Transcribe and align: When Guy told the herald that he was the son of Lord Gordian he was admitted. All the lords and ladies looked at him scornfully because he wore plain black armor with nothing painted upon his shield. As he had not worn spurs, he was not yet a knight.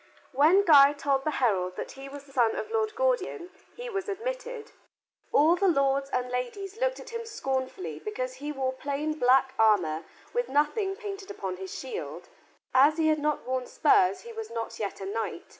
When 0.31 0.63
Guy 0.65 0.93
told 0.93 1.25
the 1.25 1.29
herald 1.37 1.75
that 1.75 1.91
he 1.91 2.09
was 2.09 2.23
the 2.23 2.31
son 2.31 2.55
of 2.55 2.71
Lord 2.71 2.95
Gordian 2.95 3.51
he 3.75 3.87
was 3.87 4.09
admitted. 4.09 4.71
All 5.31 5.55
the 5.55 5.67
lords 5.67 6.09
and 6.09 6.31
ladies 6.31 6.79
looked 6.81 6.99
at 6.99 7.11
him 7.11 7.23
scornfully 7.23 7.99
because 7.99 8.33
he 8.33 8.51
wore 8.51 8.73
plain 8.73 9.13
black 9.19 9.53
armor 9.59 10.03
with 10.33 10.49
nothing 10.49 10.95
painted 10.95 11.29
upon 11.29 11.57
his 11.57 11.71
shield. 11.77 12.29
As 12.73 12.97
he 12.97 13.09
had 13.09 13.19
not 13.19 13.45
worn 13.45 13.67
spurs, 13.67 14.21
he 14.21 14.33
was 14.33 14.49
not 14.49 14.79
yet 14.79 14.99
a 15.01 15.05
knight. 15.05 15.45